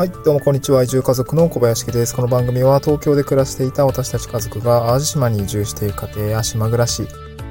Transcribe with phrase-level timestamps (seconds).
[0.00, 0.82] はい、どうもこんにちは。
[0.82, 2.16] 移住家族の小林です。
[2.16, 7.06] この番組は東京で暮らしていた私たち家族が淡路島に移住している家庭や島暮らし、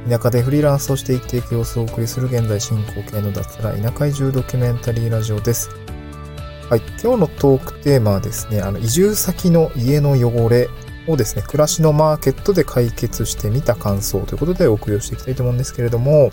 [0.10, 5.70] 田舎でフリーランスとして生きていく様子をお送りする現在進行形の脱サラ田舎移住ドキュメンタリーラジオです。
[6.72, 10.70] はい、今日のトークテーマはですね、あの移住先の家の汚れ
[11.08, 16.32] をですね、暮らしのマーケットで解決してみた感想ということでお送りをしていきたいと思うんですけれども、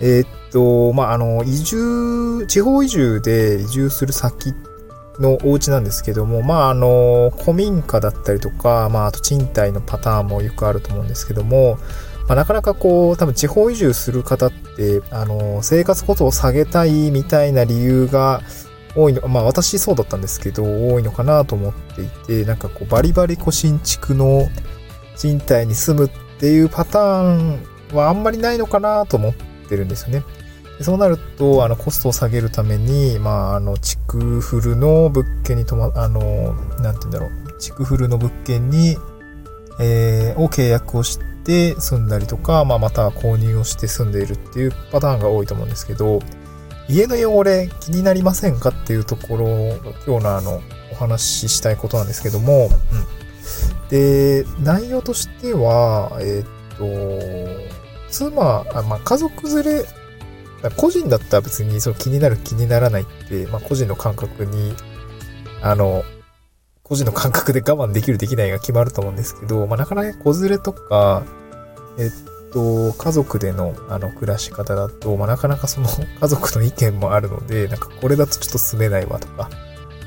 [0.00, 4.69] えー、っと、まあ、あの、移住、地方移住で移住する先って
[5.20, 11.78] のお家なんですけども、まあ、あの、古民家だったりとか、まあ、あと賃貸のパターンもよくあると思うんですけども、
[12.26, 18.40] まあ、なかなかこう、多分地方移住する方って、あの、生活コストを下げたいみたいな理由が
[18.96, 24.48] 多いの、まあ私そうだったんですけど、多いのかなと思っていて、なんかこう、バリバリこ新築の
[25.16, 29.34] 賃貸に住むっていうパターンはあんまりないのかなと思っ
[29.68, 30.22] てるんですよね。
[30.82, 38.96] そうなると、あの、コストを下げるために、まあ、あの、築フルの物件にとま、あの、なんて言うんだろう、築フルの物件に、
[39.78, 46.20] えー、を契約をして住んだりとか、まあ、また購入をして住んでいるっていうパターンが多いと思うんですけど、
[46.88, 50.60] 家の汚れ気になりませんかっていうところが今日のあの、
[50.92, 53.88] お話ししたいことなんですけども、うん。
[53.90, 57.70] で、内容としては、えー、っと、
[58.10, 59.84] 妻、あまあ、家族連れ
[60.76, 64.74] 個人だったら別にその気になる気にならないって、まあ個人の感覚に、
[65.62, 66.04] あの、
[66.82, 71.24] 個人の感覚で我慢できるできないが決まると思うんですけど、まあなかなか子連れとか、
[71.98, 75.88] えっと、家族でのあの暮らし方だと、まあなかなかその
[76.20, 79.48] 家族の意見もあるので、なんかこれだとちょっと住めないわとか、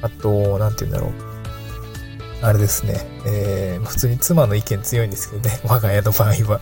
[0.01, 1.33] あと、なんて言うんだろう。
[2.43, 2.95] あれですね。
[3.25, 5.61] えー、普通に妻の意見強いんですけどね。
[5.63, 6.59] 我が家の場合は。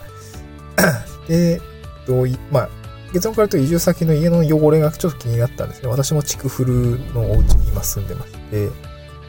[1.26, 1.60] で、
[2.06, 2.68] どうい、まあ、
[3.12, 5.88] 結論から言うと移住先の家の汚れがちょっと気になったんですね。
[5.88, 8.68] 私も築フルのお家に今住んでまして、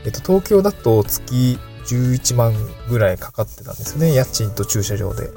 [0.05, 2.53] えっと、東京だと月11万
[2.89, 4.13] ぐらいかかってたんですよね。
[4.13, 5.29] 家賃と駐車場で。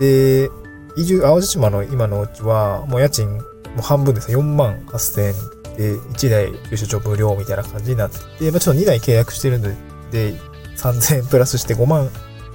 [0.00, 0.50] で、
[0.96, 3.42] 移住、淡路島の今のお家は、もう家賃、も
[3.78, 4.36] う半分ですね。
[4.36, 5.34] 4万8000円
[5.76, 9.68] で、1台駐車場無料みたいな感じになってて、まあ、ちょっと2台契約してるの
[10.10, 10.34] で、で
[10.76, 12.08] 3000円プラスして5万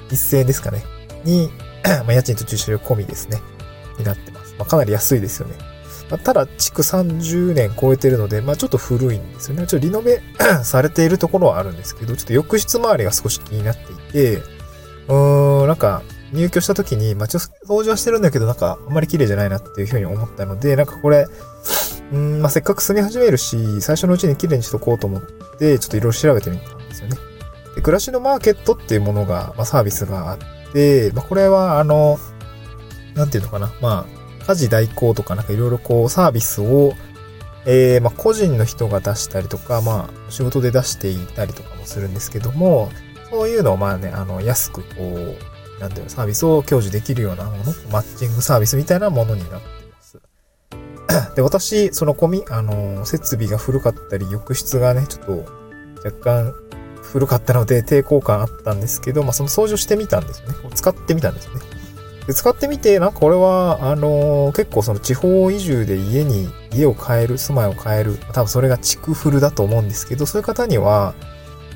[0.10, 0.84] 1000円ですかね。
[1.24, 1.50] に、
[2.06, 3.42] まあ、家賃と駐車場込みですね。
[3.98, 4.37] になってます。
[4.58, 5.56] まあ、かなり安いですよね。
[6.10, 9.68] まあ、ただ、築30年超えてるので、まあ、ちょっと古いんですよね。
[9.68, 10.22] ちょっとリノベ
[10.64, 14.38] されているところはあるんですけど、ちょっと浴室周りが少し気になっていて、
[15.08, 16.02] うーん、なんか、
[16.34, 21.28] 入居した時に、まあ、ちょっと掃除はしてるんだけど、なんか、あんまり綺麗じゃないなっていうふうに思ったので、なんかこれ、
[22.12, 25.22] うん、まあ、せっかく住み始めるし、最初のうちに綺麗にしとこうと思っ
[25.60, 27.18] て、ちょっといろいろ調べてみたんですよね。
[27.76, 30.38] で、暮らしのマーケットっていうものが、まあ、サービスがあっ
[30.74, 32.18] て、まあ、これは、あの、
[33.16, 33.72] なんていうのかな。
[33.82, 34.17] まあ、
[34.48, 36.94] 家事代行とかなんかいろいろこうサービスを、
[37.66, 42.90] えー、まあ、個人の人が出したりとか、まあ、仕事で出していたりとかもするんですけども、
[43.30, 50.18] そういうのをまあね、あの、安くこう、なんていうの、サービスを享受できるようなもの、マッチングサービスみたいなものになっています。
[51.36, 55.46] で、私、その込み、あの、設備が古かったり、浴室がね、ちょっと
[56.06, 56.54] 若干
[57.02, 60.56] 古かったので抵抗感あったんですけど、まあ、その掃除をしてみたんですよね。
[60.74, 61.62] 使ってみたんですよね。
[62.28, 71.16] で使ってみて、なんかこれは、あのー、結構その地方移住で家に、家を変える、住まいを変える、多分それが築フルだと思うんですけど、そういう方には、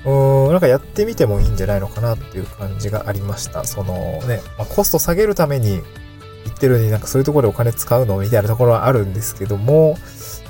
[0.03, 3.63] うーん、なんかやってみてもいいんじゃないのかなっていう感じがありました。
[3.63, 3.93] その
[4.27, 5.81] ね、まあ、コスト下げるために
[6.43, 8.17] 言ってるのになんかそういうところでお金使うの？
[8.17, 9.97] みたいなところはあるんですけども、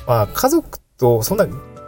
[0.08, 1.46] まあ家族と、そんな、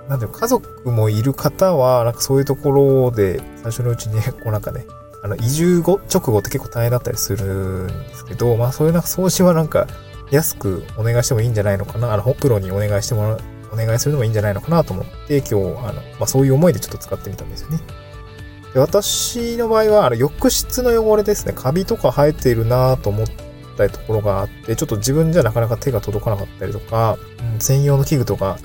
[0.10, 4.86] なんていう家族もいる方は、なんかそういうところで最初のうちに、 こうなんかね、
[5.24, 7.46] あの、移住後、直後って結構大変だったりする
[7.86, 9.88] んですけど、まあそういうなんか掃除はなんか
[10.32, 13.42] 安くお願いしてもいいんじゃないのかな、あの、プロにお願いしてもらう、
[13.72, 17.80] お願いするのもいいんじゃないのかなと思って、今日、あの、まあそういう思いでちょっと使ってみたんですよね。
[18.74, 21.54] で私の場合は、あの、浴室の汚れですね。
[21.54, 23.28] カビとか生えているなと思っ
[23.78, 27.18] たところがあって、ちょっと自分じゃなかなか手が届かなかったりとか、
[27.54, 28.58] うん、専用の器具とか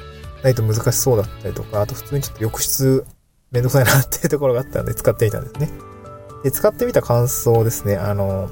[0.43, 3.05] ないと難しそうだったりとか、あと普通にちょっと浴室
[3.51, 5.88] めんどくさいなっていうところがあったので使ってみたんですね。
[6.43, 7.97] で、使ってみた感想ですね。
[7.97, 8.51] あの、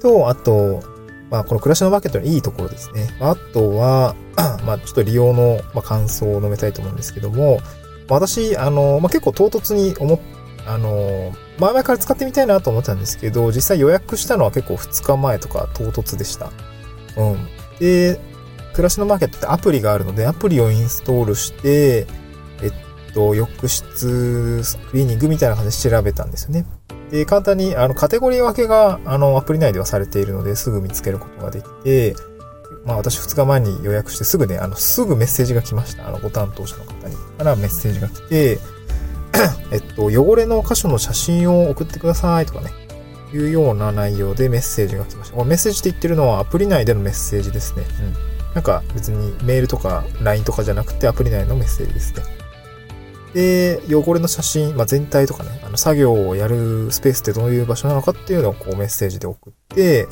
[0.00, 0.82] と、あと、
[1.30, 3.08] まあ、この暮らしのマーケットのいいところですね。
[3.20, 4.14] あとは、
[4.66, 7.60] まあ、ちょっと利用の、ま、感想を述べたいと思うんですけども、
[8.08, 10.20] 私、あの、まあ、結構唐突に思っ、
[10.66, 16.50] あの、前々から使ってみたいなと思ったんですけど、実際予約したのは結構2日前とか唐突でした。
[17.16, 17.48] うん。
[17.78, 18.20] で、
[18.72, 22.06] 暮らしのマーケットってアプリがあるので、アプリをインストールして、
[22.62, 26.66] えっと、浴室クリーニングみたいな感じで調べたんですよね。
[27.12, 32.16] で、簡単に、あの、カテゴリー分けが、あの、アプリ内ではされているので、すぐ見つけることができて、
[32.86, 36.08] まあ私2日前に予約してすぐね、あの、すぐメッセージが来ました。
[36.08, 37.14] あの、ご担当者の方に。
[37.36, 38.58] からメッセージが来て、
[39.72, 42.70] えっと、汚れの箇所の写真を送ってくださいとかね、
[43.34, 45.36] いうような内容でメッセージが来ました。
[45.36, 47.84] こメッセージって言ってるのはアプリ内でのメッセージですね。
[48.00, 48.54] うん。
[48.54, 52.22] なんか別にメールとか LINE とかじゃなくてアプリ内のメッセージですね。
[53.34, 60.06] で、汚れの写真、まあ、全体とかね、あの作業をやるスペースってどういう場所なのかっていうのをこうメッセージで送って、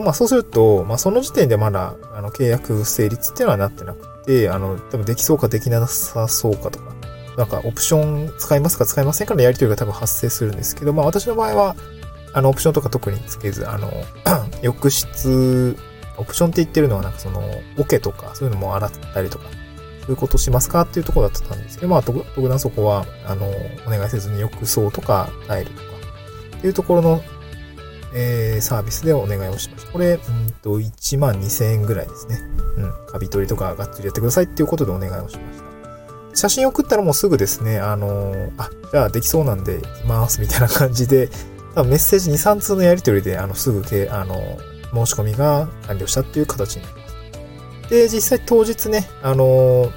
[0.00, 6.94] まあそうすると、まあその時点でまだあの契約成立っていうのはなってなくて、あの、多分できそうかできなさそうかとか、
[7.36, 11.76] なんかオプション使いますか使いませんかのやり取りが多分発生するんですけど、まあ私の場合は、
[12.32, 13.90] あの、オプションとか特につけず、あの、
[14.62, 15.76] 浴室、
[16.16, 17.42] オプションって言ってるのはなんかその、
[17.78, 19.44] 桶とか、そういうのも洗ったりとか、
[20.08, 23.48] ういうことしますかっていうところだったんですけど、まあ、特段そこは、あの、
[23.86, 25.82] お願いせずに浴槽とかタイルとか、
[26.58, 27.22] っていうところの、
[28.14, 29.92] えー、サービスでお願いをしました。
[29.92, 32.40] これ、うんと、1万2000円ぐらいですね。
[32.76, 32.92] うん。
[33.06, 35.64] カビ取りとかがっつりやってくださいっていうことでお願いをしました。
[36.36, 41.28] 写真送ったらもうすぐですね、あのー、あ、じゃあできそうなんで行きますみたいな感じで、
[41.74, 44.34] 多分メッセージ2、3通のやり取りで、あの、すぐけ、あの、
[44.92, 47.03] 申し込みが完了したっていう形になります。
[47.88, 49.90] で、実際当日ね、あのー、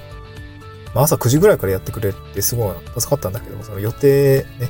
[0.94, 4.70] まあ、朝9時ぐらいからやってくれてすごい助かったんだけども、その予定ね、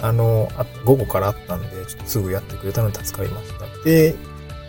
[0.00, 3.84] あのあ、午後からあったんで、ちょっとすぐやってくれたので助かりました。
[3.84, 4.14] で、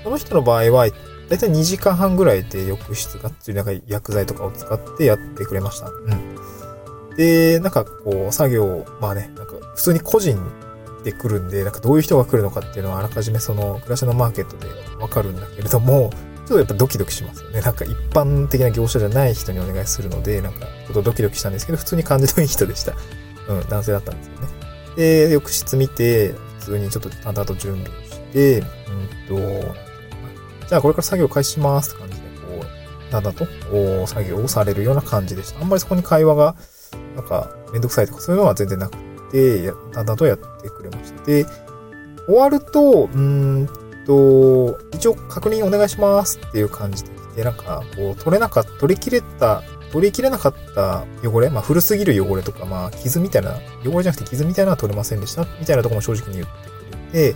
[0.04, 0.88] この人の場合は、
[1.30, 5.88] だいたい2時間半ぐらいで浴室がっつりなんか薬剤とかを使ってやってくれました。
[5.88, 7.16] うん。
[7.16, 10.38] で、なんかこう、作業、まあね、なんか普通に個人
[11.04, 14.68] で来るんで、なんかどういう人が来るのかっていうのはあらかじめその暮らしのマーケットで
[15.00, 16.10] わかるんだけれども、
[16.52, 17.62] とやっぱドキドキしますよね。
[17.62, 22.94] なんか一般的な業者じゃない人にお願いするので、なんかちょっとドキドキしたんですけど、普通に感じのいい人でした。
[23.48, 24.48] うん、男性だったんですよね。
[24.98, 29.76] で、浴室見て、普通にちょっと淡々と準備をして、うんと、
[30.68, 32.66] じゃあこれから作業開始しますって感じで、こ
[33.10, 33.48] う、だんだんと
[34.08, 35.62] 作業をされるような感じでした。
[35.62, 36.56] あんまりそこに会話が、
[37.16, 38.98] なんか、めんどくさいとかそういうのは全然なく
[39.32, 41.24] て、だんだんとやってくれました。
[41.24, 41.46] で、
[42.28, 43.70] 終わると、うん
[44.12, 53.56] と、一応確認お願いしますっていう感じで来て、なんか、こう、取れなかった、取り切れた、取り切れなかった汚れ、まあ、古すぎる汚れとか、まあ、傷みたいな、
[53.86, 56.52] 汚れじゃなくて傷みたいなのは取れませんでした、みたいなとこも正直に言って
[57.12, 57.36] くれて、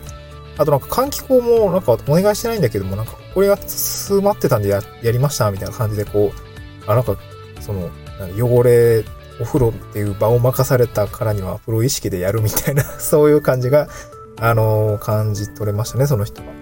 [0.58, 7.18] あとなんか換気口もなんかお願いしてないんだけども、なんかこれが詰まってたんでややりましたみたいな感じでこう、あ、なんか
[7.60, 7.90] その、
[8.38, 9.04] 汚れ、
[9.42, 13.90] お風呂っていう場を任されたからにはプロ意識でやるみたいな そういう感じが、
[14.40, 16.55] あのー、感じ取れましたね、その人は。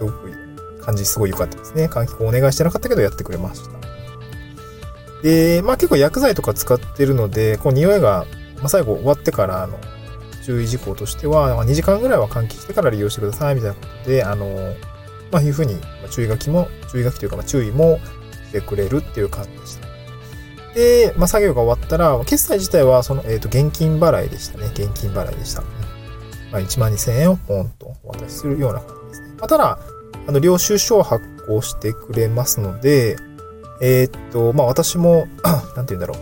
[0.00, 0.32] すごく
[0.80, 1.86] 感じすごい良かったですね。
[1.86, 3.70] 換気口お願いしてなかったけどやってくれました。
[5.22, 8.24] で、まあ結構薬剤とか使ってるので、こう匂いが、
[8.56, 9.78] まあ最後終わってから、あの、
[10.42, 14.74] 注意事項としては、2時間ぐらいは換気してから利用してくださいみたいなことで、あの、
[15.30, 15.76] まあ、いうふうに、
[16.10, 18.00] 注意書きも、注意書きというか、まあ注意も
[18.48, 19.90] してくれるっていう感じでした。
[20.74, 24.66] で、まあ、作業が終わったら、決済自体は、その、えっ、ー、と、現金払いでしたね。
[24.72, 25.62] 現金払いでした。
[26.52, 29.28] まあ、1万2000円をポンとお渡しするような感じですね。
[29.38, 29.78] まあ、ただ、
[30.30, 33.16] あの、領収書を発行してくれますので、
[33.80, 35.26] えっ、と、まあ、私も、
[35.74, 36.14] なんて言うんだろ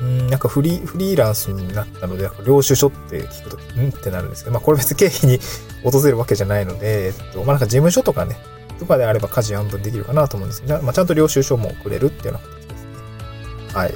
[0.00, 0.04] う。
[0.04, 3.88] うん、なんかフリー、フリーランスになったので、領収書って聞くとき、ん？
[3.88, 5.40] ってなるんですけど、まあこれ別に経費に
[5.82, 8.36] 訪れるわけじゃないので、えっと、まあなんか事務所とかね、
[8.78, 12.90] とかであれば家事半分できるかなと思うんですけど、まあちゃんと領収書もくれるっていうような形ですね。
[13.74, 13.94] はい。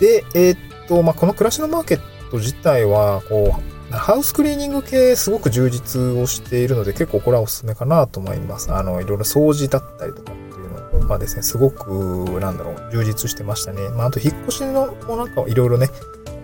[0.00, 2.00] で、えー、っと、まあこの暮らしのマーケッ
[2.30, 8.72] ト自体は、こう、ハウスクリーニング系すごく充実をしているので、結構これはおすすめかなと思います。
[8.72, 13.88] あの、いろいろ掃除だったりとかっていうの、はですね、すごく、なんだろう、充実してましたね。
[13.90, 15.88] まあ、あと、引っ越しのもなんかいろいろね、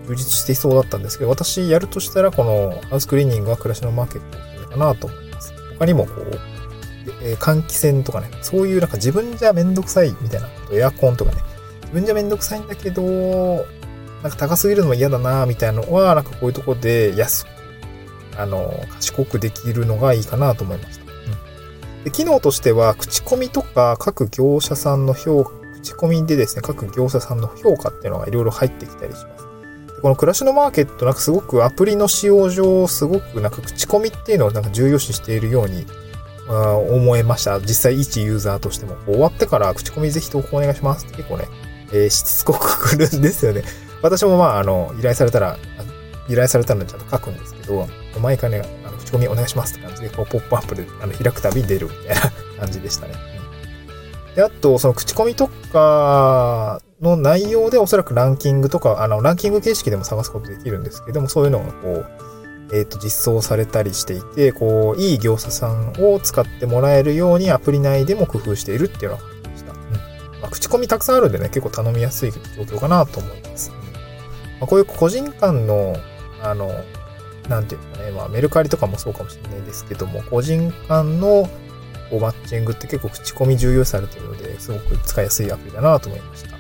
[0.06, 5.52] 充実していそうだったんですけど、私やるとしたら、このハウスクリーニングは暮らしのマーケットかなと思います。
[5.78, 6.38] 他にもこう、
[7.22, 11.38] え、換気扇とかね、そういうなんか自分じゃめんどくさいみたいなこと、エアコンとかね、
[11.82, 13.66] 自分じゃめんどくさいんだけど、
[14.22, 17.48] なんか高すぎるのも嫌だなみたいなのは、なんかこういうとこで安く、
[18.36, 21.08] あの、賢くできるのがいいかなと思いました。
[22.04, 29.48] で機能としては、口コミとか各業者さんの評価、口コミでですね、各業者さんの評価っていうのがいろいろ入ってきたりします。
[30.00, 35.86] この暮らしのマーケット、なんかすごくアプリの使用上、すごくなんか口コミっていうのをなんか重要視しているように
[36.48, 37.60] 思えました。
[37.60, 38.96] 実際一ユーザーとしても。
[39.06, 41.48] 終わってから口コミぜひ投稿お願いしますって結構ね、
[41.92, 43.64] えー、しつこく来るんですよね。
[44.02, 45.56] 私もまあ、あの、依頼されたら、
[46.28, 47.88] 依頼されたのでちゃんと書くんですけど、
[48.20, 52.20] 毎回ね、あの口コミお願いしますって感じで、こう、ポップアップであの開くたび出るみたいな
[52.60, 53.14] 感じでしたね。
[54.34, 62.06] で、あと、その口コミとかの内容でおそらくランキングとか、あの、ランキング形式でも探すことできるんですけども、そういうのがこう、
[62.72, 69.72] えっ、ー、と、実装されたりしていて、こう、いい業者さんを使ってもらえるようにアプリ内でも工夫しているっていうのが感じでした。
[69.72, 69.78] うん。
[70.40, 73.72] まあ、口コミたくさんあるんでね、結構頼みやすい状況かなと思います。
[74.60, 75.96] まあ、こういう個人間の、
[76.42, 76.70] あの、
[77.48, 81.48] なんていうかね、まあメルカリとかもそうかもしれないですけども、個人間の
[82.10, 86.58] こうマッチングって結構口コミ重要されてるので、すごく使いやすいアプリだなと思いました。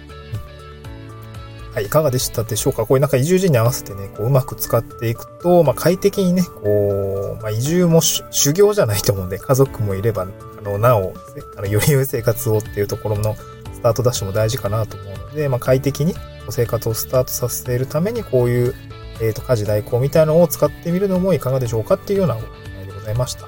[1.74, 2.86] はい、いかがでしたでしょうか？
[2.86, 11.12] こういうなんか移住時に合わせてね、こううまく使っていくと、まあ快適にね、こう、まあ移住も修行じゃないと思うんで、家族もいれば、あの、なお、
[11.56, 13.36] あの、より良い生活をっていうところの
[13.72, 16.14] スタートダッシュも大事かなと思うので、まあ快適に
[16.52, 18.74] 生活をスタートさせるために、こういう、
[19.20, 23.46] え、ー、と、家事代行みたいなのを使ってみるのもいかがでしょうかっていうようなお題でございました。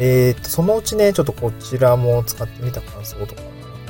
[0.00, 3.42] えっ、ー、と、そのうちね、ちょっとこちらも使ってみた感想とか、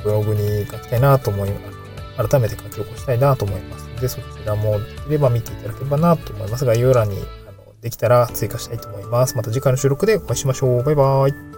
[0.02, 1.80] ブログに書きたいなと思います。
[2.28, 6.70] 改めて書き起こしたいなと思いますので、そちらもできれば見ていただければなと思いますが。
[6.72, 7.16] 概要欄に
[7.48, 9.36] あのできたら追加したいと思います。
[9.36, 10.82] また次回の収録でお会いしましょう。
[10.84, 11.49] バイバーイ。